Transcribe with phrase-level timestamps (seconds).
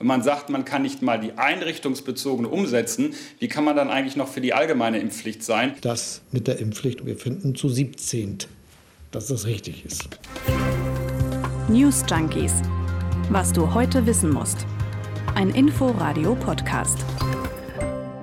[0.00, 4.16] Wenn man sagt, man kann nicht mal die einrichtungsbezogene umsetzen, wie kann man dann eigentlich
[4.16, 5.74] noch für die allgemeine Impfpflicht sein?
[5.82, 8.38] Das mit der Impfpflicht, wir finden zu 17,
[9.10, 10.08] dass das richtig ist.
[11.68, 12.62] News Junkies.
[13.28, 14.64] Was du heute wissen musst.
[15.34, 17.04] Ein Info-Radio-Podcast.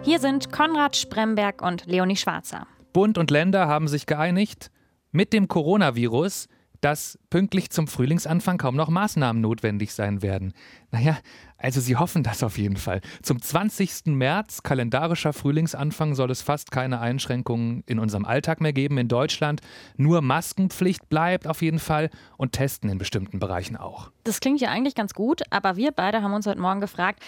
[0.02, 2.66] Hier sind Konrad Spremberg und Leonie Schwarzer.
[2.92, 4.72] Bund und Länder haben sich geeinigt,
[5.12, 6.48] mit dem Coronavirus
[6.82, 10.54] dass pünktlich zum Frühlingsanfang kaum noch Maßnahmen notwendig sein werden.
[10.92, 11.18] Naja,
[11.58, 13.02] also sie hoffen das auf jeden Fall.
[13.22, 14.06] Zum 20.
[14.06, 19.62] März, kalendarischer Frühlingsanfang, soll es fast keine Einschränkungen in unserem Alltag mehr geben in Deutschland.
[19.98, 24.12] Nur Maskenpflicht bleibt auf jeden Fall und Testen in bestimmten Bereichen auch.
[24.24, 27.22] Das klingt ja eigentlich ganz gut, aber wir beide haben uns heute Morgen gefragt,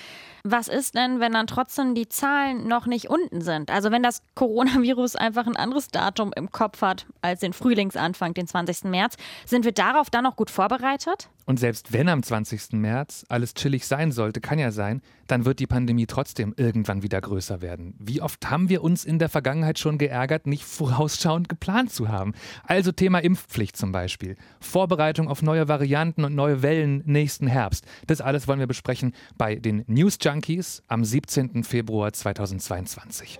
[0.43, 3.71] was ist denn, wenn dann trotzdem die Zahlen noch nicht unten sind?
[3.71, 8.47] Also wenn das Coronavirus einfach ein anderes Datum im Kopf hat als den Frühlingsanfang, den
[8.47, 8.85] 20.
[8.85, 11.29] März, sind wir darauf dann noch gut vorbereitet?
[11.49, 12.73] Und selbst wenn am 20.
[12.73, 17.19] März alles chillig sein sollte, kann ja sein, dann wird die Pandemie trotzdem irgendwann wieder
[17.19, 17.95] größer werden.
[17.97, 22.35] Wie oft haben wir uns in der Vergangenheit schon geärgert, nicht vorausschauend geplant zu haben?
[22.65, 24.35] Also Thema Impfpflicht zum Beispiel.
[24.59, 27.83] Vorbereitung auf neue Varianten und neue Wellen nächsten Herbst.
[28.05, 31.63] Das alles wollen wir besprechen bei den News Junkies am 17.
[31.63, 33.39] Februar 2022.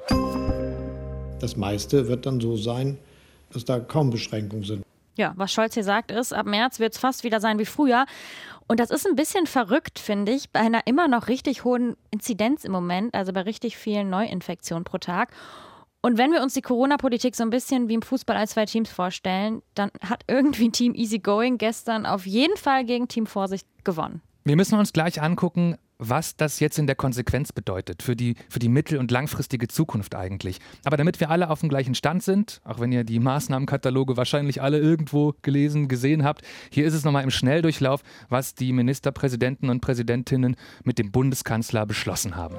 [1.39, 2.97] Das meiste wird dann so sein,
[3.53, 4.88] dass da kaum Beschränkungen sind.
[5.19, 8.05] Ja, was Scholz hier sagt, ist, ab März wird es fast wieder sein wie früher.
[8.69, 12.63] Und das ist ein bisschen verrückt, finde ich, bei einer immer noch richtig hohen Inzidenz
[12.63, 15.33] im Moment, also bei richtig vielen Neuinfektionen pro Tag.
[15.99, 18.89] Und wenn wir uns die Corona-Politik so ein bisschen wie im Fußball als zwei Teams
[18.89, 24.21] vorstellen, dann hat irgendwie Team Easygoing gestern auf jeden Fall gegen Team Vorsicht gewonnen.
[24.45, 28.59] Wir müssen uns gleich angucken, was das jetzt in der Konsequenz bedeutet für die, für
[28.59, 30.59] die mittel- und langfristige Zukunft eigentlich.
[30.85, 34.61] Aber damit wir alle auf dem gleichen Stand sind, auch wenn ihr die Maßnahmenkataloge wahrscheinlich
[34.61, 39.81] alle irgendwo gelesen, gesehen habt, hier ist es nochmal im Schnelldurchlauf, was die Ministerpräsidenten und
[39.81, 42.57] Präsidentinnen mit dem Bundeskanzler beschlossen haben.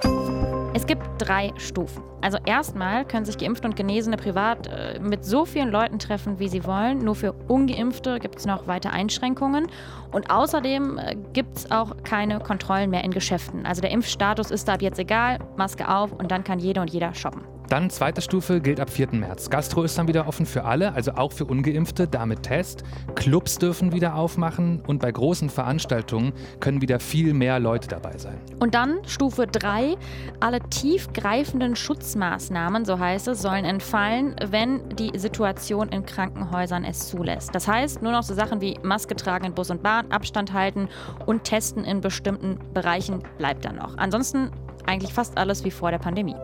[0.73, 2.05] Es gibt drei Stufen.
[2.21, 6.49] Also erstmal können sich Geimpfte und Genesene privat äh, mit so vielen Leuten treffen, wie
[6.49, 6.99] sie wollen.
[6.99, 9.67] Nur für Ungeimpfte gibt es noch weiter Einschränkungen.
[10.13, 13.67] Und außerdem äh, gibt es auch keine Kontrollen mehr in Geschäften.
[13.67, 16.91] Also der Impfstatus ist da ab jetzt egal, Maske auf und dann kann jede und
[16.91, 17.43] jeder shoppen.
[17.71, 19.11] Dann zweite Stufe gilt ab 4.
[19.13, 19.49] März.
[19.49, 22.83] Gastro ist dann wieder offen für alle, also auch für Ungeimpfte, damit Test.
[23.15, 28.41] Clubs dürfen wieder aufmachen und bei großen Veranstaltungen können wieder viel mehr Leute dabei sein.
[28.59, 29.95] Und dann Stufe 3.
[30.41, 37.55] Alle tiefgreifenden Schutzmaßnahmen, so heißt es, sollen entfallen, wenn die Situation in Krankenhäusern es zulässt.
[37.55, 40.89] Das heißt, nur noch so Sachen wie Maske tragen in Bus und Bahn, Abstand halten
[41.25, 43.97] und Testen in bestimmten Bereichen bleibt dann noch.
[43.97, 44.51] Ansonsten
[44.87, 46.35] eigentlich fast alles wie vor der Pandemie.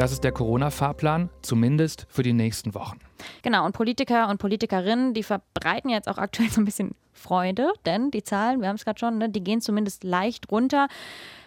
[0.00, 3.00] Das ist der Corona-Fahrplan, zumindest für die nächsten Wochen.
[3.42, 8.10] Genau, und Politiker und Politikerinnen, die verbreiten jetzt auch aktuell so ein bisschen Freude, denn
[8.10, 10.88] die Zahlen, wir haben es gerade schon, ne, die gehen zumindest leicht runter.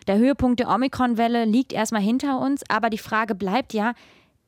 [0.06, 3.94] Der Höhepunkt der Omikron-Welle liegt erstmal hinter uns, aber die Frage bleibt ja,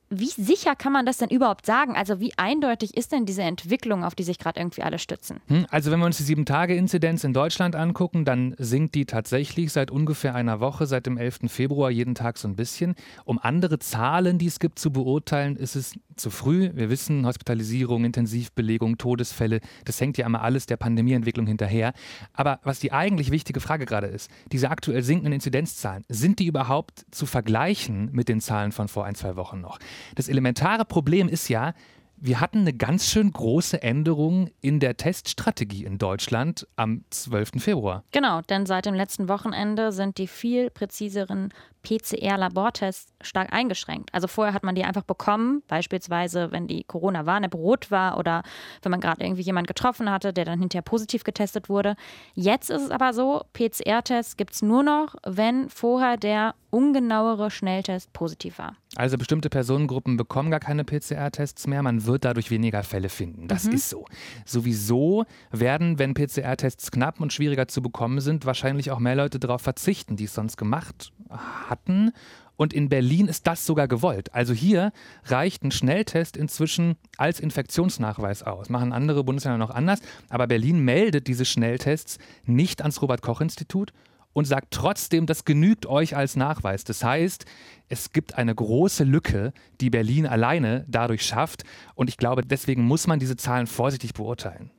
[0.08, 1.96] wie sicher kann man das denn überhaupt sagen?
[1.96, 5.40] Also wie eindeutig ist denn diese Entwicklung, auf die sich gerade irgendwie alle stützen?
[5.48, 9.90] Hm, also wenn wir uns die 7-Tage-Inzidenz in Deutschland angucken, dann sinkt die tatsächlich seit
[9.90, 11.40] ungefähr einer Woche, seit dem 11.
[11.48, 12.94] Februar jeden Tag so ein bisschen.
[13.24, 16.70] Um andere Zahlen, die es gibt, zu beurteilen, ist es zu früh.
[16.74, 21.92] Wir wissen, Hospitalisierung, Intensivbelegung, Todesfälle, das hängt ja immer alles der Pandemieentwicklung hinterher.
[22.32, 27.06] Aber was die eigentlich wichtige Frage gerade ist, diese aktuell sinkenden Inzidenzzahlen, sind die überhaupt
[27.10, 29.78] zu vergleichen mit den Zahlen von vor ein, zwei Wochen noch?
[30.14, 31.74] Das elementare Problem ist ja,
[32.18, 37.62] wir hatten eine ganz schön große Änderung in der Teststrategie in Deutschland am 12.
[37.62, 38.04] Februar.
[38.10, 41.52] Genau, denn seit dem letzten Wochenende sind die viel präziseren
[41.82, 44.12] PCR-Labortests stark eingeschränkt.
[44.12, 48.42] Also vorher hat man die einfach bekommen, beispielsweise wenn die Corona-Warn-App rot war oder
[48.82, 51.94] wenn man gerade irgendwie jemanden getroffen hatte, der dann hinterher positiv getestet wurde.
[52.34, 58.12] Jetzt ist es aber so, PCR-Tests gibt es nur noch, wenn vorher der ungenauere Schnelltest
[58.12, 58.74] positiv war.
[58.96, 63.48] Also bestimmte Personengruppen bekommen gar keine PCR-Tests mehr, man wird dadurch weniger Fälle finden.
[63.48, 63.72] Das mhm.
[63.72, 64.06] ist so.
[64.44, 69.62] Sowieso werden, wenn PCR-Tests knapp und schwieriger zu bekommen sind, wahrscheinlich auch mehr Leute darauf
[69.62, 72.12] verzichten, die es sonst gemacht hatten.
[72.56, 74.34] Und in Berlin ist das sogar gewollt.
[74.34, 74.92] Also hier
[75.24, 78.70] reicht ein Schnelltest inzwischen als Infektionsnachweis aus.
[78.70, 80.00] Machen andere Bundesländer noch anders.
[80.30, 83.92] Aber Berlin meldet diese Schnelltests nicht ans Robert-Koch-Institut
[84.36, 86.84] und sagt trotzdem, das genügt euch als Nachweis.
[86.84, 87.46] Das heißt,
[87.88, 91.64] es gibt eine große Lücke, die Berlin alleine dadurch schafft.
[91.94, 94.70] Und ich glaube, deswegen muss man diese Zahlen vorsichtig beurteilen.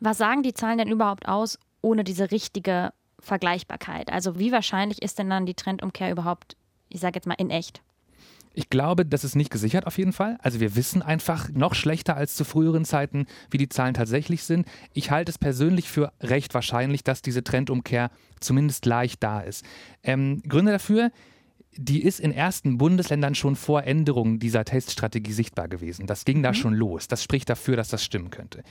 [0.00, 4.12] Was sagen die Zahlen denn überhaupt aus, ohne diese richtige Vergleichbarkeit?
[4.12, 6.58] Also wie wahrscheinlich ist denn dann die Trendumkehr überhaupt,
[6.90, 7.80] ich sage jetzt mal, in echt?
[8.56, 10.38] Ich glaube, das ist nicht gesichert auf jeden Fall.
[10.40, 14.66] Also wir wissen einfach noch schlechter als zu früheren Zeiten, wie die Zahlen tatsächlich sind.
[14.94, 18.10] Ich halte es persönlich für recht wahrscheinlich, dass diese Trendumkehr
[18.40, 19.62] zumindest leicht da ist.
[20.02, 21.10] Ähm, Gründe dafür,
[21.76, 26.06] die ist in ersten Bundesländern schon vor Änderungen dieser Teststrategie sichtbar gewesen.
[26.06, 26.54] Das ging da mhm.
[26.54, 27.08] schon los.
[27.08, 28.62] Das spricht dafür, dass das stimmen könnte.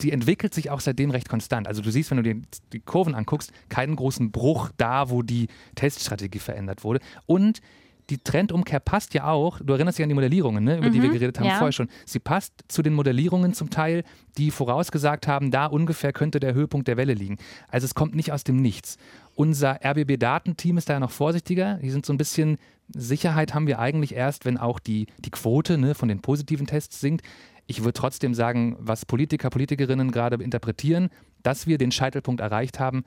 [0.00, 1.68] Die entwickelt sich auch seitdem recht konstant.
[1.68, 2.40] Also du siehst, wenn du dir
[2.72, 7.00] die Kurven anguckst, keinen großen Bruch da, wo die Teststrategie verändert wurde.
[7.26, 7.60] Und
[8.10, 11.02] die Trendumkehr passt ja auch, du erinnerst dich an die Modellierungen, ne, über mhm, die
[11.02, 11.14] wir mhm.
[11.14, 11.56] geredet haben ja.
[11.56, 11.88] vorher schon.
[12.04, 14.04] Sie passt zu den Modellierungen zum Teil,
[14.36, 17.38] die vorausgesagt haben, da ungefähr könnte der Höhepunkt der Welle liegen.
[17.68, 18.98] Also es kommt nicht aus dem Nichts.
[19.34, 21.78] Unser RBB-Datenteam ist da ja noch vorsichtiger.
[21.82, 22.58] Die sind so ein bisschen,
[22.88, 27.00] Sicherheit haben wir eigentlich erst, wenn auch die, die Quote ne, von den positiven Tests
[27.00, 27.24] sinkt.
[27.66, 31.08] Ich würde trotzdem sagen, was Politiker, Politikerinnen gerade interpretieren,
[31.42, 33.04] dass wir den Scheitelpunkt erreicht haben,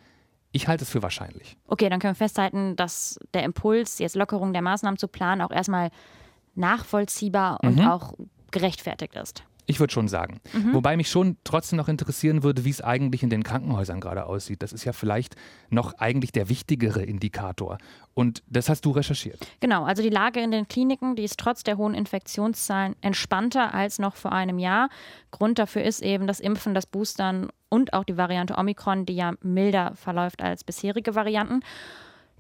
[0.57, 1.55] ich halte es für wahrscheinlich.
[1.67, 5.51] Okay, dann können wir festhalten, dass der Impuls, jetzt Lockerung der Maßnahmen zu planen, auch
[5.51, 5.91] erstmal
[6.55, 7.87] nachvollziehbar und mhm.
[7.87, 8.13] auch
[8.51, 9.43] gerechtfertigt ist.
[9.69, 10.39] Ich würde schon sagen.
[10.53, 10.73] Mhm.
[10.73, 14.63] Wobei mich schon trotzdem noch interessieren würde, wie es eigentlich in den Krankenhäusern gerade aussieht.
[14.63, 15.35] Das ist ja vielleicht
[15.69, 17.77] noch eigentlich der wichtigere Indikator.
[18.13, 19.45] Und das hast du recherchiert.
[19.59, 23.99] Genau, also die Lage in den Kliniken, die ist trotz der hohen Infektionszahlen entspannter als
[23.99, 24.87] noch vor einem Jahr.
[25.31, 29.33] Grund dafür ist eben das Impfen, das Boostern und auch die Variante Omikron, die ja
[29.41, 31.59] milder verläuft als bisherige Varianten.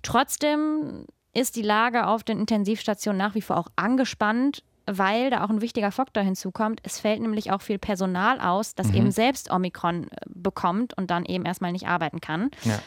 [0.01, 5.49] Trotzdem ist die Lage auf den Intensivstationen nach wie vor auch angespannt weil da auch
[5.49, 6.79] ein wichtiger Faktor hinzukommt.
[6.83, 8.95] Es fällt nämlich auch viel Personal aus, das mhm.
[8.95, 12.49] eben selbst Omikron äh, bekommt und dann eben erstmal nicht arbeiten kann.
[12.63, 12.79] Ja.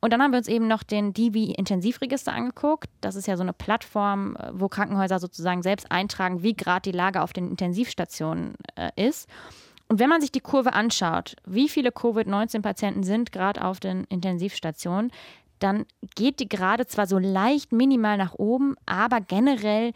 [0.00, 2.88] Und dann haben wir uns eben noch den DV Intensivregister angeguckt.
[3.00, 6.96] Das ist ja so eine Plattform, äh, wo Krankenhäuser sozusagen selbst eintragen, wie gerade die
[6.96, 9.28] Lage auf den Intensivstationen äh, ist.
[9.88, 15.12] Und wenn man sich die Kurve anschaut, wie viele Covid-19-Patienten sind gerade auf den Intensivstationen,
[15.58, 19.92] dann geht die gerade zwar so leicht minimal nach oben, aber generell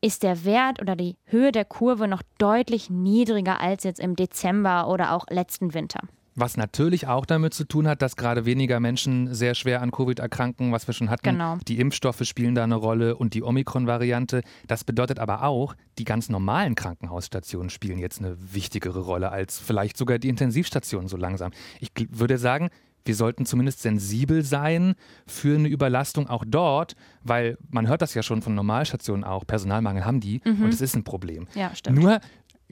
[0.00, 4.88] ist der Wert oder die Höhe der Kurve noch deutlich niedriger als jetzt im Dezember
[4.88, 6.00] oder auch letzten Winter.
[6.36, 10.20] Was natürlich auch damit zu tun hat, dass gerade weniger Menschen sehr schwer an Covid
[10.20, 11.24] erkranken, was wir schon hatten.
[11.24, 11.58] Genau.
[11.66, 14.42] Die Impfstoffe spielen da eine Rolle und die Omikron-Variante.
[14.66, 19.96] Das bedeutet aber auch, die ganz normalen Krankenhausstationen spielen jetzt eine wichtigere Rolle als vielleicht
[19.96, 21.50] sogar die Intensivstationen so langsam.
[21.80, 22.70] Ich würde sagen,
[23.04, 24.94] wir sollten zumindest sensibel sein
[25.26, 30.04] für eine Überlastung auch dort, weil man hört das ja schon von Normalstationen auch, Personalmangel
[30.04, 30.64] haben die mhm.
[30.64, 31.48] und es ist ein Problem.
[31.54, 31.98] Ja, stimmt.
[31.98, 32.20] Nur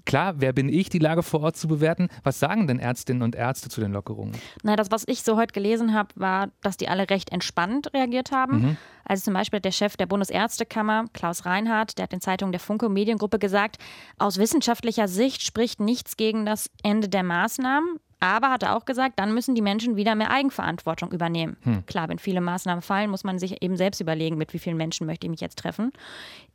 [0.09, 2.09] Klar, wer bin ich, die Lage vor Ort zu bewerten?
[2.23, 4.35] Was sagen denn Ärztinnen und Ärzte zu den Lockerungen?
[4.63, 8.33] Na, das, was ich so heute gelesen habe, war, dass die alle recht entspannt reagiert
[8.33, 8.61] haben.
[8.61, 8.77] Mhm.
[9.05, 12.89] Also zum Beispiel der Chef der Bundesärztekammer, Klaus Reinhardt, der hat den Zeitungen der Funke
[12.89, 13.77] Mediengruppe gesagt,
[14.17, 18.01] aus wissenschaftlicher Sicht spricht nichts gegen das Ende der Maßnahmen.
[18.21, 21.57] Aber hat er auch gesagt, dann müssen die Menschen wieder mehr Eigenverantwortung übernehmen.
[21.63, 21.87] Hm.
[21.87, 25.07] Klar, wenn viele Maßnahmen fallen, muss man sich eben selbst überlegen, mit wie vielen Menschen
[25.07, 25.93] möchte ich mich jetzt treffen.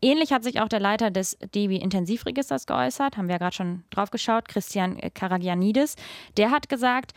[0.02, 4.12] Ähnlich hat sich auch der Leiter des DB-Intensivregisters geäußert, haben wir ja gerade schon drauf
[4.12, 5.96] geschaut, Christian Karagianidis.
[6.36, 7.14] Der hat gesagt,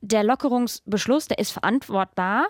[0.00, 2.46] der Lockerungsbeschluss, der ist verantwortbar.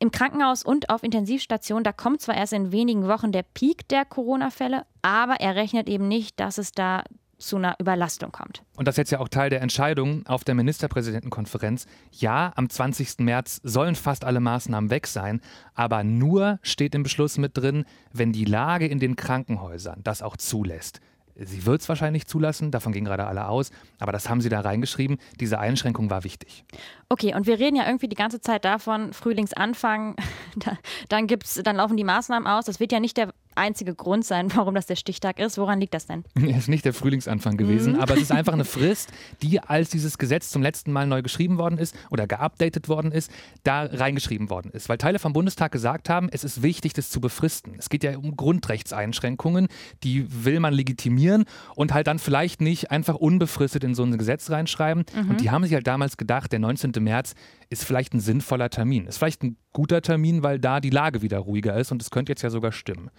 [0.00, 4.04] Im Krankenhaus und auf Intensivstationen, da kommt zwar erst in wenigen Wochen der Peak der
[4.04, 7.02] Corona-Fälle, aber er rechnet eben nicht, dass es da
[7.38, 8.62] zu einer Überlastung kommt.
[8.76, 11.86] Und das ist jetzt ja auch Teil der Entscheidung auf der Ministerpräsidentenkonferenz.
[12.12, 13.20] Ja, am 20.
[13.20, 15.40] März sollen fast alle Maßnahmen weg sein,
[15.74, 20.36] aber nur steht im Beschluss mit drin, wenn die Lage in den Krankenhäusern das auch
[20.36, 21.00] zulässt.
[21.40, 23.70] Sie wird es wahrscheinlich zulassen, davon gehen gerade alle aus,
[24.00, 25.18] aber das haben sie da reingeschrieben.
[25.38, 26.64] Diese Einschränkung war wichtig.
[27.08, 30.16] Okay, und wir reden ja irgendwie die ganze Zeit davon, Frühlingsanfang,
[31.08, 32.64] dann gibt's, dann laufen die Maßnahmen aus.
[32.64, 35.58] Das wird ja nicht der einzige Grund sein, warum das der Stichtag ist.
[35.58, 36.24] Woran liegt das denn?
[36.34, 38.00] Es ist nicht der Frühlingsanfang gewesen, mhm.
[38.00, 39.10] aber es ist einfach eine Frist,
[39.42, 43.30] die, als dieses Gesetz zum letzten Mal neu geschrieben worden ist oder geupdatet worden ist,
[43.64, 44.88] da reingeschrieben worden ist.
[44.88, 47.74] Weil Teile vom Bundestag gesagt haben, es ist wichtig, das zu befristen.
[47.78, 49.68] Es geht ja um Grundrechtseinschränkungen,
[50.02, 54.50] die will man legitimieren und halt dann vielleicht nicht einfach unbefristet in so ein Gesetz
[54.50, 55.04] reinschreiben.
[55.14, 55.30] Mhm.
[55.30, 56.92] Und die haben sich halt damals gedacht, der 19.
[57.00, 57.34] März
[57.70, 59.06] ist vielleicht ein sinnvoller Termin.
[59.06, 62.32] Ist vielleicht ein guter Termin, weil da die Lage wieder ruhiger ist und es könnte
[62.32, 63.10] jetzt ja sogar stimmen.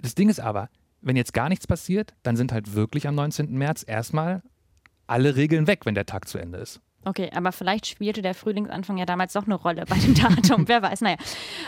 [0.00, 0.68] Das Ding ist aber,
[1.00, 3.52] wenn jetzt gar nichts passiert, dann sind halt wirklich am 19.
[3.52, 4.42] März erstmal
[5.06, 6.80] alle Regeln weg, wenn der Tag zu Ende ist.
[7.02, 10.64] Okay, aber vielleicht spielte der Frühlingsanfang ja damals doch eine Rolle bei dem Datum.
[10.68, 11.00] Wer weiß.
[11.00, 11.16] Naja,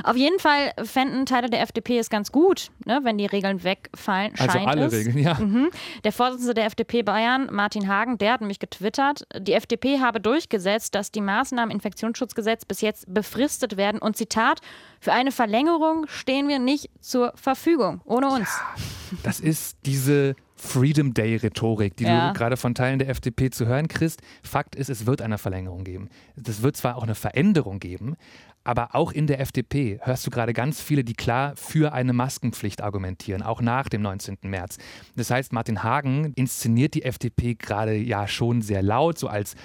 [0.05, 4.35] auf jeden Fall fänden Teile der FDP es ganz gut, ne, wenn die Regeln wegfallen.
[4.39, 4.93] Also alle es.
[4.93, 5.35] Regeln, ja.
[5.35, 5.71] Mhm.
[6.05, 10.95] Der Vorsitzende der FDP Bayern, Martin Hagen, der hat nämlich getwittert, die FDP habe durchgesetzt,
[10.95, 14.61] dass die Maßnahmen im Infektionsschutzgesetz bis jetzt befristet werden und Zitat,
[15.01, 18.49] für eine Verlängerung stehen wir nicht zur Verfügung, ohne uns.
[18.49, 22.29] Ja, das ist diese Freedom Day-Rhetorik, die ja.
[22.29, 24.23] du gerade von Teilen der FDP zu hören kriegst.
[24.45, 26.09] Fakt ist, es wird eine Verlängerung geben.
[26.37, 28.17] Es wird zwar auch eine Veränderung geben,
[28.65, 32.81] Aber auch in der FDP hörst du gerade ganz viele, die klar für eine Maskenpflicht
[32.81, 34.39] argumentieren, auch nach dem 19.
[34.43, 34.79] März.
[35.17, 39.57] Das heißt, Martin Hagen inszeniert die FDP gerade ja schon sehr laut, so als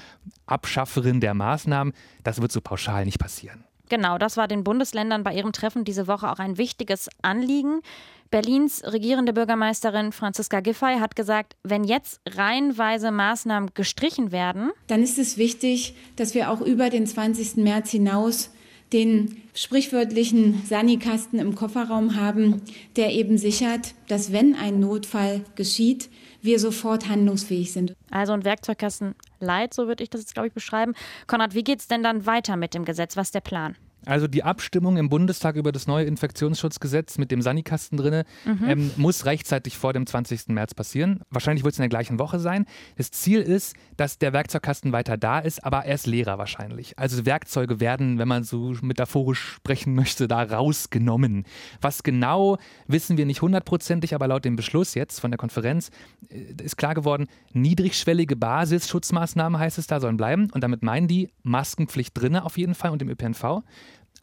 [0.48, 1.94] Abschafferin der Maßnahmen.
[2.24, 3.64] Das wird so pauschal nicht passieren.
[3.90, 7.82] Genau, das war den Bundesländern bei ihrem Treffen diese Woche auch ein wichtiges Anliegen.
[8.30, 15.18] Berlins regierende Bürgermeisterin Franziska Giffey hat gesagt, wenn jetzt reihenweise Maßnahmen gestrichen werden, dann ist
[15.18, 17.58] es wichtig, dass wir auch über den 20.
[17.58, 18.50] März hinaus
[18.94, 22.62] den sprichwörtlichen Sanikasten im Kofferraum haben,
[22.96, 26.10] der eben sichert, dass wenn ein Notfall geschieht,
[26.42, 27.94] wir sofort handlungsfähig sind.
[28.12, 30.94] Also ein Werkzeugkasten Light, so würde ich das jetzt, glaube ich, beschreiben.
[31.26, 33.18] Konrad, wie geht es denn dann weiter mit dem Gesetz?
[33.18, 33.76] Was ist der Plan?
[34.06, 38.70] Also die Abstimmung im Bundestag über das neue Infektionsschutzgesetz mit dem Sanikasten drin mhm.
[38.70, 40.48] ähm, muss rechtzeitig vor dem 20.
[40.50, 41.22] März passieren.
[41.30, 42.66] Wahrscheinlich wird es in der gleichen Woche sein.
[42.96, 46.98] Das Ziel ist, dass der Werkzeugkasten weiter da ist, aber er ist leerer wahrscheinlich.
[46.98, 51.46] Also Werkzeuge werden, wenn man so metaphorisch sprechen möchte, da rausgenommen.
[51.82, 55.90] Was genau, wissen wir nicht hundertprozentig, aber laut dem Beschluss jetzt von der Konferenz
[56.30, 60.50] äh, ist klar geworden, niedrigschwellige Basisschutzmaßnahmen heißt es da, sollen bleiben.
[60.52, 63.64] Und damit meinen die Maskenpflicht drinne auf jeden Fall und im ÖPNV.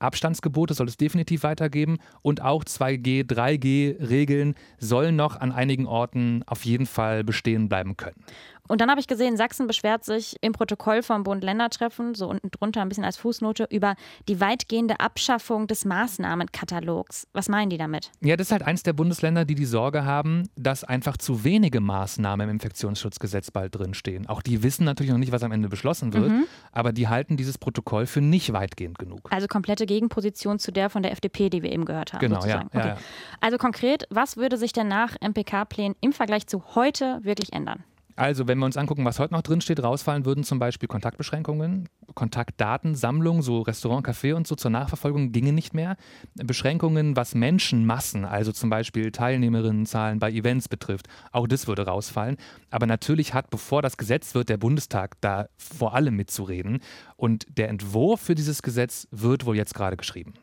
[0.05, 6.65] Abstandsgebote soll es definitiv weitergeben und auch 2G, 3G-Regeln sollen noch an einigen Orten auf
[6.65, 8.25] jeden Fall bestehen bleiben können.
[8.67, 12.81] Und dann habe ich gesehen, Sachsen beschwert sich im Protokoll vom Bund-Länder-Treffen, so unten drunter
[12.81, 13.95] ein bisschen als Fußnote, über
[14.27, 17.27] die weitgehende Abschaffung des Maßnahmenkatalogs.
[17.35, 18.11] Was meinen die damit?
[18.23, 21.81] Ja, das ist halt eins der Bundesländer, die die Sorge haben, dass einfach zu wenige
[21.81, 24.27] Maßnahmen im Infektionsschutzgesetz bald drinstehen.
[24.29, 26.47] Auch die wissen natürlich noch nicht, was am Ende beschlossen wird, mhm.
[26.73, 29.21] aber die halten dieses Protokoll für nicht weitgehend genug.
[29.31, 32.21] Also komplette Gegenposition zu der von der FDP, die wir eben gehört haben.
[32.21, 32.79] Genau, ja, okay.
[32.79, 32.97] ja, ja.
[33.43, 37.85] Also konkret, was würde sich denn nach MPK-Plänen im Vergleich zu heute wirklich ändern?
[38.17, 43.43] Also, wenn wir uns angucken, was heute noch drinsteht, rausfallen würden zum Beispiel Kontaktbeschränkungen, Kontaktdatensammlung,
[43.43, 45.97] so Restaurant, Café und so zur Nachverfolgung ginge nicht mehr.
[46.35, 52.37] Beschränkungen, was Menschenmassen, also zum Beispiel Teilnehmerinnenzahlen bei Events betrifft, auch das würde rausfallen.
[52.71, 56.81] Aber natürlich hat, bevor das Gesetz wird, der Bundestag da vor allem mitzureden.
[57.17, 60.35] Und der Entwurf für dieses Gesetz wird wohl jetzt gerade geschrieben.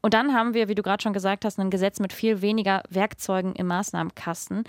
[0.00, 2.82] Und dann haben wir, wie du gerade schon gesagt hast, ein Gesetz mit viel weniger
[2.88, 4.64] Werkzeugen im Maßnahmenkasten.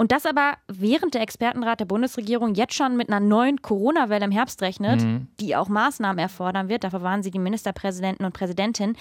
[0.00, 4.30] Und das aber während der Expertenrat der Bundesregierung jetzt schon mit einer neuen Corona-Welle im
[4.30, 5.26] Herbst rechnet, mhm.
[5.40, 8.96] die auch Maßnahmen erfordern wird, dafür waren sie die Ministerpräsidenten und Präsidentin,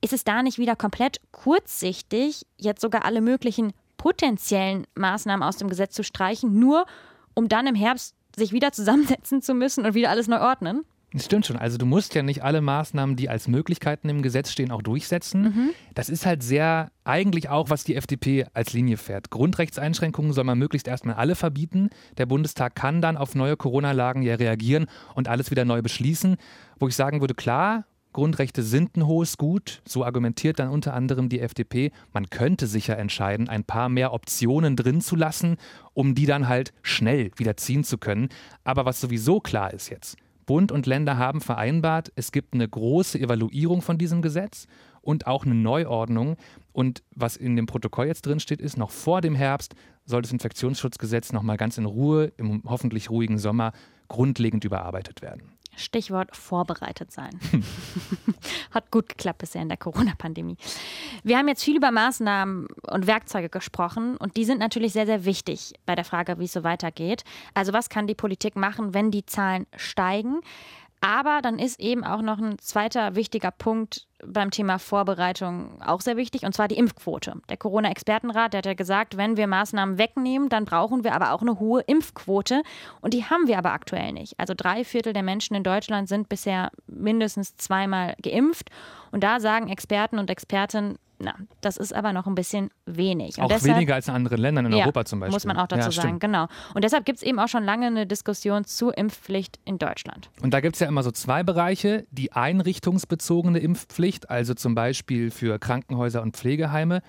[0.00, 5.68] ist es da nicht wieder komplett kurzsichtig, jetzt sogar alle möglichen potenziellen Maßnahmen aus dem
[5.68, 6.86] Gesetz zu streichen, nur
[7.34, 10.84] um dann im Herbst sich wieder zusammensetzen zu müssen und wieder alles neu ordnen?
[11.12, 11.56] Das stimmt schon.
[11.56, 15.42] Also du musst ja nicht alle Maßnahmen, die als Möglichkeiten im Gesetz stehen, auch durchsetzen.
[15.42, 15.70] Mhm.
[15.94, 19.30] Das ist halt sehr eigentlich auch, was die FDP als Linie fährt.
[19.30, 21.88] Grundrechtseinschränkungen soll man möglichst erstmal alle verbieten.
[22.18, 26.36] Der Bundestag kann dann auf neue Corona-Lagen ja reagieren und alles wieder neu beschließen.
[26.78, 29.80] Wo ich sagen würde, klar, Grundrechte sind ein hohes Gut.
[29.86, 31.92] So argumentiert dann unter anderem die FDP.
[32.12, 35.56] Man könnte sicher entscheiden, ein paar mehr Optionen drin zu lassen,
[35.94, 38.28] um die dann halt schnell wieder ziehen zu können.
[38.64, 40.16] Aber was sowieso klar ist jetzt,
[40.48, 44.66] Bund und Länder haben vereinbart, es gibt eine große Evaluierung von diesem Gesetz
[45.02, 46.36] und auch eine Neuordnung.
[46.72, 49.74] Und was in dem Protokoll jetzt drin steht, ist, noch vor dem Herbst
[50.06, 53.72] soll das Infektionsschutzgesetz noch mal ganz in Ruhe im hoffentlich ruhigen Sommer
[54.08, 55.52] grundlegend überarbeitet werden.
[55.78, 57.38] Stichwort vorbereitet sein.
[58.70, 60.56] Hat gut geklappt bisher in der Corona-Pandemie.
[61.22, 65.24] Wir haben jetzt viel über Maßnahmen und Werkzeuge gesprochen und die sind natürlich sehr, sehr
[65.24, 67.24] wichtig bei der Frage, wie es so weitergeht.
[67.54, 70.40] Also was kann die Politik machen, wenn die Zahlen steigen?
[71.00, 76.16] Aber dann ist eben auch noch ein zweiter wichtiger Punkt beim Thema Vorbereitung auch sehr
[76.16, 77.34] wichtig, und zwar die Impfquote.
[77.48, 81.42] Der Corona-Expertenrat, der hat ja gesagt, wenn wir Maßnahmen wegnehmen, dann brauchen wir aber auch
[81.42, 82.62] eine hohe Impfquote.
[83.00, 84.38] Und die haben wir aber aktuell nicht.
[84.38, 88.70] Also drei Viertel der Menschen in Deutschland sind bisher mindestens zweimal geimpft.
[89.12, 93.38] Und da sagen Experten und Expertinnen, na, das ist aber noch ein bisschen wenig.
[93.38, 95.34] Und auch deshalb, weniger als in anderen Ländern in ja, Europa zum Beispiel.
[95.34, 96.46] Muss man auch dazu ja, sagen, genau.
[96.74, 100.30] Und deshalb gibt es eben auch schon lange eine Diskussion zur Impfpflicht in Deutschland.
[100.42, 102.06] Und da gibt es ja immer so zwei Bereiche.
[102.12, 107.02] Die einrichtungsbezogene Impfpflicht, also zum Beispiel für Krankenhäuser und Pflegeheime,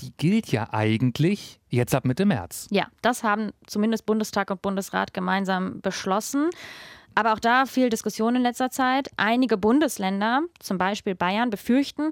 [0.00, 2.66] die gilt ja eigentlich jetzt ab Mitte März.
[2.70, 6.50] Ja, das haben zumindest Bundestag und Bundesrat gemeinsam beschlossen.
[7.14, 9.08] Aber auch da viel Diskussion in letzter Zeit.
[9.16, 12.10] Einige Bundesländer, zum Beispiel Bayern, befürchten,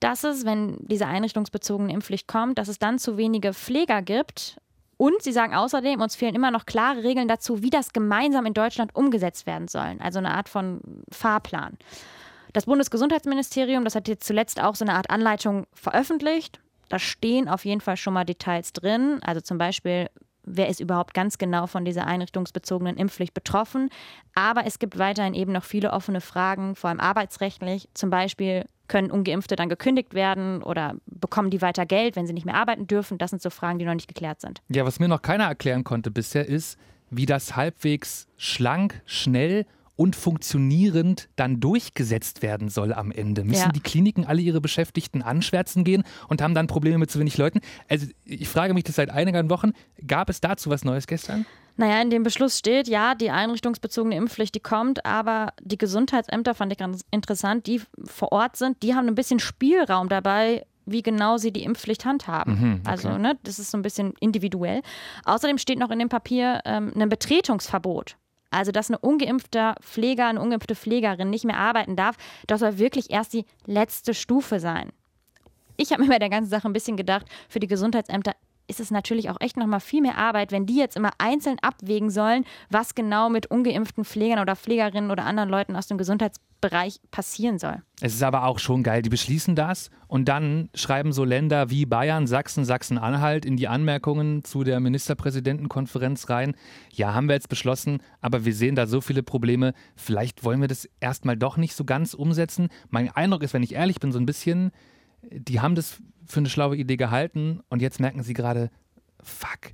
[0.00, 4.60] dass es, wenn diese einrichtungsbezogene Impfpflicht kommt, dass es dann zu wenige Pfleger gibt.
[4.96, 8.52] Und sie sagen außerdem, uns fehlen immer noch klare Regeln dazu, wie das gemeinsam in
[8.52, 9.96] Deutschland umgesetzt werden soll.
[10.00, 10.80] Also eine Art von
[11.10, 11.78] Fahrplan.
[12.52, 16.60] Das Bundesgesundheitsministerium, das hat jetzt zuletzt auch so eine Art Anleitung veröffentlicht.
[16.88, 19.20] Da stehen auf jeden Fall schon mal Details drin.
[19.22, 20.08] Also zum Beispiel,
[20.42, 23.90] wer ist überhaupt ganz genau von dieser einrichtungsbezogenen Impfpflicht betroffen.
[24.34, 27.88] Aber es gibt weiterhin eben noch viele offene Fragen, vor allem arbeitsrechtlich.
[27.94, 32.46] Zum Beispiel können ungeimpfte dann gekündigt werden oder bekommen die weiter Geld, wenn sie nicht
[32.46, 33.18] mehr arbeiten dürfen?
[33.18, 34.60] Das sind so Fragen, die noch nicht geklärt sind.
[34.68, 36.76] Ja, was mir noch keiner erklären konnte bisher ist,
[37.10, 39.64] wie das halbwegs schlank, schnell
[40.00, 43.44] und funktionierend dann durchgesetzt werden soll am Ende.
[43.44, 43.68] Müssen ja.
[43.68, 47.60] die Kliniken alle ihre Beschäftigten anschwärzen gehen und haben dann Probleme mit zu wenig Leuten?
[47.86, 49.72] Also ich frage mich das seit einigen Wochen.
[50.06, 51.44] Gab es dazu was Neues gestern?
[51.76, 56.72] Naja, in dem Beschluss steht, ja, die einrichtungsbezogene Impfpflicht, die kommt, aber die Gesundheitsämter, fand
[56.72, 61.36] ich ganz interessant, die vor Ort sind, die haben ein bisschen Spielraum dabei, wie genau
[61.36, 62.58] sie die Impfpflicht handhaben.
[62.58, 62.90] Mhm, okay.
[62.90, 64.80] Also, ne, das ist so ein bisschen individuell.
[65.26, 68.16] Außerdem steht noch in dem Papier ähm, ein Betretungsverbot.
[68.50, 72.16] Also, dass ein ungeimpfter Pfleger, eine ungeimpfte Pflegerin nicht mehr arbeiten darf,
[72.46, 74.90] das soll wirklich erst die letzte Stufe sein.
[75.76, 78.34] Ich habe mir bei der ganzen Sache ein bisschen gedacht, für die Gesundheitsämter
[78.70, 82.08] ist es natürlich auch echt nochmal viel mehr Arbeit, wenn die jetzt immer einzeln abwägen
[82.08, 87.58] sollen, was genau mit ungeimpften Pflegern oder Pflegerinnen oder anderen Leuten aus dem Gesundheitsbereich passieren
[87.58, 87.82] soll.
[88.00, 91.84] Es ist aber auch schon geil, die beschließen das und dann schreiben so Länder wie
[91.84, 96.54] Bayern, Sachsen, Sachsen-Anhalt in die Anmerkungen zu der Ministerpräsidentenkonferenz rein.
[96.92, 99.74] Ja, haben wir jetzt beschlossen, aber wir sehen da so viele Probleme.
[99.96, 102.68] Vielleicht wollen wir das erstmal doch nicht so ganz umsetzen.
[102.88, 104.70] Mein Eindruck ist, wenn ich ehrlich bin, so ein bisschen,
[105.22, 108.70] die haben das für eine schlaue Idee gehalten und jetzt merken sie gerade,
[109.22, 109.72] fuck,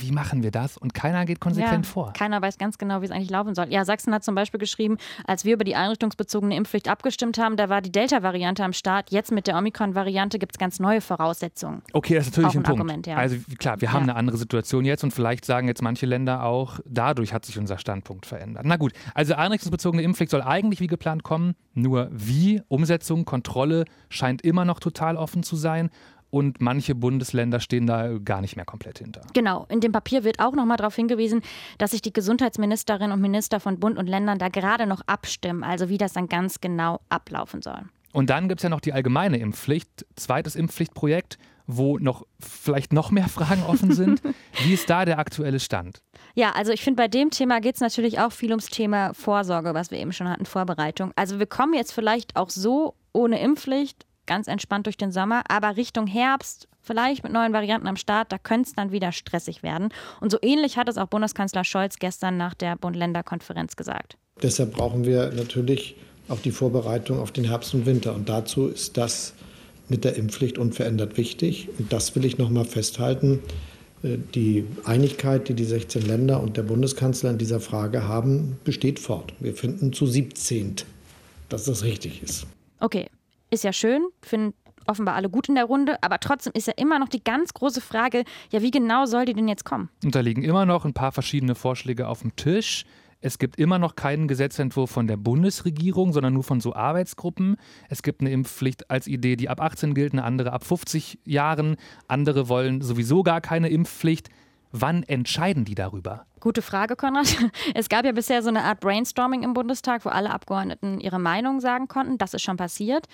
[0.00, 0.76] wie machen wir das?
[0.76, 2.12] Und keiner geht konsequent ja, vor.
[2.12, 3.66] Keiner weiß ganz genau, wie es eigentlich laufen soll.
[3.70, 7.68] Ja, Sachsen hat zum Beispiel geschrieben, als wir über die einrichtungsbezogene Impfpflicht abgestimmt haben, da
[7.68, 9.10] war die Delta-Variante am Start.
[9.10, 11.82] Jetzt mit der Omikron-Variante gibt es ganz neue Voraussetzungen.
[11.92, 12.80] Okay, das ist natürlich ein, ein, Punkt.
[12.80, 13.16] Argument, ja.
[13.16, 14.12] Also klar, wir haben ja.
[14.12, 17.78] eine andere Situation jetzt und vielleicht sagen jetzt manche Länder auch, dadurch hat sich unser
[17.78, 18.64] Standpunkt verändert.
[18.66, 24.42] Na gut, also einrichtungsbezogene Impfpflicht soll eigentlich wie geplant kommen, nur wie, Umsetzung, Kontrolle scheint
[24.42, 25.90] immer noch total offen zu sein
[26.32, 29.20] und manche Bundesländer stehen da gar nicht mehr komplett hinter.
[29.34, 31.42] Genau, in dem Papier wird auch nochmal darauf hingewiesen,
[31.76, 35.90] dass sich die Gesundheitsministerinnen und Minister von Bund und Ländern da gerade noch abstimmen, also
[35.90, 37.82] wie das dann ganz genau ablaufen soll.
[38.12, 41.36] Und dann gibt es ja noch die allgemeine Impfpflicht, zweites Impfpflichtprojekt,
[41.66, 44.22] wo noch vielleicht noch mehr Fragen offen sind.
[44.64, 46.02] Wie ist da der aktuelle Stand?
[46.34, 49.74] Ja, also ich finde, bei dem Thema geht es natürlich auch viel ums Thema Vorsorge,
[49.74, 51.12] was wir eben schon hatten, Vorbereitung.
[51.14, 55.76] Also wir kommen jetzt vielleicht auch so ohne Impfpflicht ganz entspannt durch den Sommer, aber
[55.76, 59.88] Richtung Herbst, vielleicht mit neuen Varianten am Start, da könnte es dann wieder stressig werden.
[60.20, 64.16] Und so ähnlich hat es auch Bundeskanzler Scholz gestern nach der Bund-Länder-Konferenz gesagt.
[64.42, 65.96] Deshalb brauchen wir natürlich
[66.28, 68.14] auch die Vorbereitung auf den Herbst und Winter.
[68.14, 69.34] Und dazu ist das
[69.88, 71.68] mit der Impfpflicht unverändert wichtig.
[71.78, 73.40] Und das will ich noch mal festhalten.
[74.02, 78.98] Äh, die Einigkeit, die die 16 Länder und der Bundeskanzler in dieser Frage haben, besteht
[78.98, 79.34] fort.
[79.40, 80.76] Wir finden zu 17,
[81.48, 82.46] dass das richtig ist.
[82.80, 83.06] Okay,
[83.52, 84.54] ist ja schön, finden
[84.86, 87.80] offenbar alle gut in der Runde, aber trotzdem ist ja immer noch die ganz große
[87.80, 89.90] Frage, ja, wie genau soll die denn jetzt kommen?
[90.02, 92.84] Und da liegen immer noch ein paar verschiedene Vorschläge auf dem Tisch.
[93.20, 97.56] Es gibt immer noch keinen Gesetzentwurf von der Bundesregierung, sondern nur von so Arbeitsgruppen.
[97.88, 101.76] Es gibt eine Impfpflicht als Idee, die ab 18 gilt, eine andere ab 50 Jahren.
[102.08, 104.28] Andere wollen sowieso gar keine Impfpflicht.
[104.72, 106.24] Wann entscheiden die darüber?
[106.40, 107.36] Gute Frage, Konrad.
[107.74, 111.60] Es gab ja bisher so eine Art Brainstorming im Bundestag, wo alle Abgeordneten ihre Meinung
[111.60, 112.16] sagen konnten.
[112.18, 113.06] Das ist schon passiert.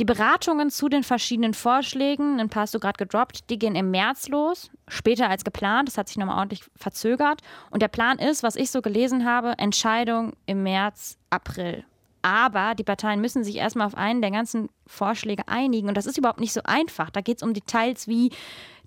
[0.00, 3.90] Die Beratungen zu den verschiedenen Vorschlägen, ein paar hast du gerade gedroppt, die gehen im
[3.92, 5.88] März los, später als geplant.
[5.88, 7.42] Das hat sich nochmal ordentlich verzögert.
[7.70, 11.84] Und der Plan ist, was ich so gelesen habe, Entscheidung im März, April.
[12.22, 15.88] Aber die Parteien müssen sich erstmal auf einen der ganzen Vorschläge einigen.
[15.88, 17.10] Und das ist überhaupt nicht so einfach.
[17.10, 18.30] Da geht es um Details wie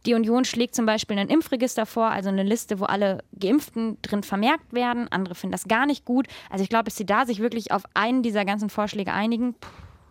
[0.06, 4.24] die Union schlägt zum Beispiel ein Impfregister vor, also eine Liste, wo alle Geimpften drin
[4.24, 5.08] vermerkt werden.
[5.10, 6.28] Andere finden das gar nicht gut.
[6.50, 9.54] Also ich glaube, dass sie da sich wirklich auf einen dieser ganzen Vorschläge einigen.
[9.56, 9.70] Puh,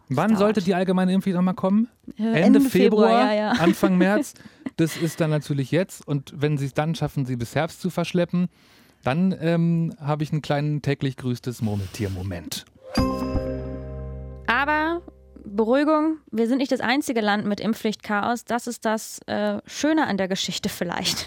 [0.08, 1.88] Wann sollte die allgemeine Impfpflicht nochmal kommen?
[2.16, 3.50] Ende, Ende, Februar, Februar ja, ja.
[3.60, 4.34] Anfang März.
[4.76, 6.06] Das ist dann natürlich jetzt.
[6.06, 8.48] Und wenn sie es dann schaffen, sie bis Herbst zu verschleppen,
[9.02, 12.64] dann ähm, habe ich einen kleinen täglich grüßtes Murmeltier-Moment.
[14.46, 15.02] Aber
[15.46, 18.44] Beruhigung, wir sind nicht das einzige Land mit Impfpflichtchaos.
[18.44, 21.26] Das ist das äh, Schöne an der Geschichte vielleicht.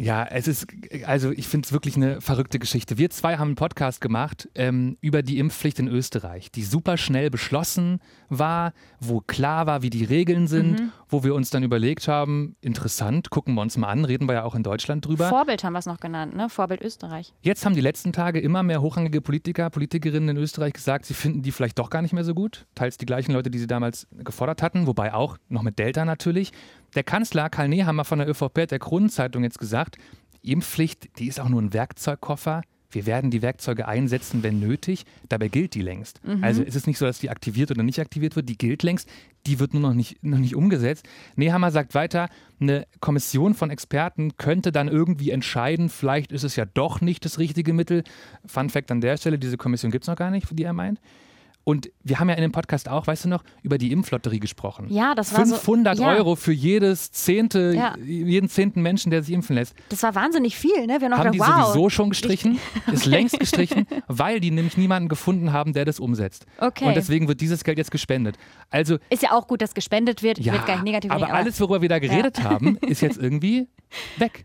[0.00, 0.66] Ja, es ist,
[1.04, 2.96] also ich finde es wirklich eine verrückte Geschichte.
[2.96, 7.30] Wir zwei haben einen Podcast gemacht ähm, über die Impfpflicht in Österreich, die super schnell
[7.30, 10.92] beschlossen war, wo klar war, wie die Regeln sind, mhm.
[11.08, 14.44] wo wir uns dann überlegt haben, interessant, gucken wir uns mal an, reden wir ja
[14.44, 15.28] auch in Deutschland drüber.
[15.28, 16.48] Vorbild haben wir es noch genannt, ne?
[16.48, 17.34] Vorbild Österreich.
[17.42, 21.42] Jetzt haben die letzten Tage immer mehr hochrangige Politiker, Politikerinnen in Österreich gesagt, sie finden
[21.42, 22.66] die vielleicht doch gar nicht mehr so gut.
[22.74, 26.52] Teils die gleichen Leute, die sie damals gefordert hatten, wobei auch noch mit Delta natürlich.
[26.94, 29.89] Der Kanzler Karl Nehammer von der ÖVP hat der Kronenzeitung jetzt gesagt,
[30.42, 35.04] Impfpflicht, die ist auch nur ein Werkzeugkoffer wir werden die Werkzeuge einsetzen, wenn nötig.
[35.28, 36.24] Dabei gilt die längst.
[36.26, 36.42] Mhm.
[36.42, 39.08] Also ist es nicht so, dass die aktiviert oder nicht aktiviert wird, die gilt längst,
[39.46, 41.08] die wird nur noch nicht, noch nicht umgesetzt.
[41.36, 42.28] Nehammer sagt weiter,
[42.60, 47.38] eine Kommission von Experten könnte dann irgendwie entscheiden, vielleicht ist es ja doch nicht das
[47.38, 48.04] richtige Mittel.
[48.44, 51.00] Fun Fact an der Stelle, diese Kommission gibt es noch gar nicht, die er meint.
[51.64, 54.86] Und wir haben ja in dem Podcast auch, weißt du noch, über die Impflotterie gesprochen.
[54.88, 56.08] Ja, das war 500 so, ja.
[56.10, 57.96] Euro für jedes zehnte, ja.
[57.98, 59.74] jeden zehnten Menschen, der sich impfen lässt.
[59.90, 61.00] Das war wahnsinnig viel, ne?
[61.00, 61.66] Wir haben gedacht, die wow.
[61.66, 62.94] sowieso schon gestrichen, okay.
[62.94, 66.46] ist längst gestrichen, weil die nämlich niemanden gefunden haben, der das umsetzt.
[66.58, 66.86] Okay.
[66.86, 68.36] Und deswegen wird dieses Geld jetzt gespendet.
[68.70, 70.38] Also ist ja auch gut, dass gespendet wird.
[70.38, 72.44] Ich ja, will gar nicht negativ aber, aber alles, worüber wir da geredet ja.
[72.44, 73.68] haben, ist jetzt irgendwie
[74.16, 74.44] weg.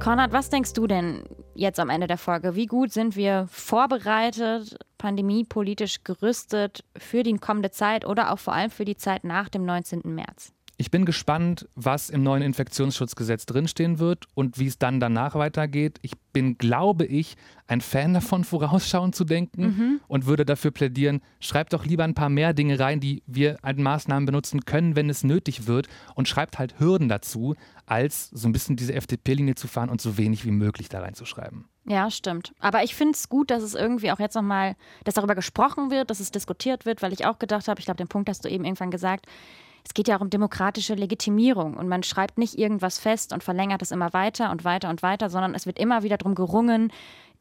[0.00, 1.22] Konrad, was denkst du denn
[1.58, 2.54] jetzt am Ende der Folge?
[2.54, 8.70] Wie gut sind wir vorbereitet, pandemiepolitisch gerüstet für die kommende Zeit oder auch vor allem
[8.70, 10.02] für die Zeit nach dem 19.
[10.04, 10.52] März?
[10.80, 15.98] Ich bin gespannt, was im neuen Infektionsschutzgesetz drinstehen wird und wie es dann danach weitergeht.
[16.02, 17.34] Ich bin, glaube ich,
[17.66, 20.00] ein Fan davon, vorausschauend zu denken mhm.
[20.06, 23.76] und würde dafür plädieren, schreibt doch lieber ein paar mehr Dinge rein, die wir als
[23.76, 28.52] Maßnahmen benutzen können, wenn es nötig wird und schreibt halt Hürden dazu, als so ein
[28.52, 31.64] bisschen diese FDP-Linie zu fahren und so wenig wie möglich da reinzuschreiben.
[31.86, 32.52] Ja, stimmt.
[32.60, 36.08] Aber ich finde es gut, dass es irgendwie auch jetzt nochmal, dass darüber gesprochen wird,
[36.08, 38.48] dass es diskutiert wird, weil ich auch gedacht habe, ich glaube, den Punkt hast du
[38.48, 39.26] eben irgendwann gesagt,
[39.88, 43.80] es geht ja auch um demokratische Legitimierung und man schreibt nicht irgendwas fest und verlängert
[43.80, 46.92] es immer weiter und weiter und weiter, sondern es wird immer wieder darum gerungen,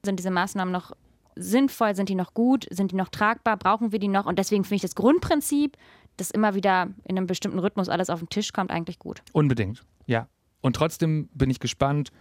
[0.05, 0.93] sind diese Maßnahmen noch
[1.35, 4.25] sinnvoll, sind die noch gut, sind die noch tragbar, brauchen wir die noch?
[4.25, 5.75] Und deswegen finde ich das Grundprinzip,
[6.15, 9.21] dass immer wieder in einem bestimmten Rhythmus alles auf den Tisch kommt, eigentlich gut.
[9.33, 10.29] Unbedingt, ja.
[10.61, 12.11] Und trotzdem bin ich gespannt,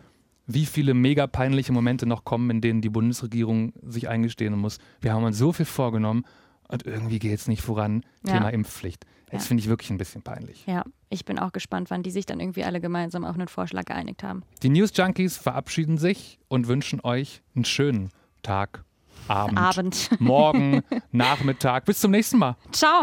[0.48, 5.12] wie viele mega peinliche Momente noch kommen, in denen die Bundesregierung sich eingestehen muss, wir
[5.12, 6.24] haben uns so viel vorgenommen
[6.68, 8.04] und irgendwie geht es nicht voran.
[8.26, 8.34] Ja.
[8.34, 9.04] Thema Impfpflicht.
[9.30, 9.48] Das ja.
[9.48, 10.64] finde ich wirklich ein bisschen peinlich.
[10.66, 13.84] Ja, ich bin auch gespannt, wann die sich dann irgendwie alle gemeinsam auf einen Vorschlag
[13.84, 14.44] geeinigt haben.
[14.62, 18.10] Die News Junkies verabschieden sich und wünschen euch einen schönen
[18.42, 18.84] Tag,
[19.28, 20.10] Abend, Abend.
[20.20, 21.84] Morgen, Nachmittag.
[21.84, 22.56] Bis zum nächsten Mal.
[22.70, 23.02] Ciao.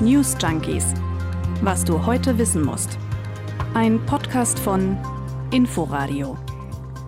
[0.00, 0.92] News Junkies.
[1.62, 2.98] Was du heute wissen musst.
[3.74, 4.98] Ein Podcast von
[5.50, 6.36] Inforadio.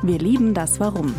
[0.03, 1.15] Wir lieben das Warum.